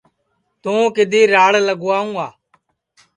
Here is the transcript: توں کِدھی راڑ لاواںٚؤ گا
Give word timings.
توں 0.63 0.83
کِدھی 0.95 1.21
راڑ 1.33 1.51
لاواںٚؤ 1.67 2.07
گا 2.17 2.27